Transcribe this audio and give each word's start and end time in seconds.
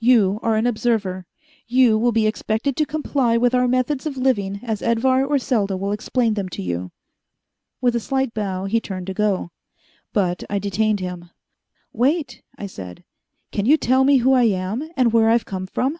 You 0.00 0.40
are 0.42 0.56
an 0.56 0.66
observer. 0.66 1.26
You 1.68 1.98
will 1.98 2.10
be 2.10 2.26
expected 2.26 2.76
to 2.78 2.86
comply 2.86 3.36
with 3.36 3.54
our 3.54 3.68
methods 3.68 4.06
of 4.06 4.16
living 4.16 4.58
as 4.62 4.80
Edvar 4.80 5.22
or 5.26 5.38
Selda 5.38 5.76
will 5.76 5.92
explain 5.92 6.32
them 6.32 6.48
to 6.48 6.62
you." 6.62 6.92
With 7.82 7.94
a 7.94 8.00
slight 8.00 8.32
bow, 8.32 8.64
he 8.64 8.80
turned 8.80 9.06
to 9.08 9.12
go. 9.12 9.50
But 10.14 10.44
I 10.48 10.58
detained 10.58 11.00
him. 11.00 11.28
"Wait," 11.92 12.40
I 12.56 12.66
said. 12.66 13.04
"Can 13.52 13.66
you 13.66 13.76
tell 13.76 14.02
me 14.04 14.16
who 14.16 14.32
I 14.32 14.44
am, 14.44 14.88
and 14.96 15.12
where 15.12 15.28
I've 15.28 15.44
come 15.44 15.66
from?" 15.66 15.98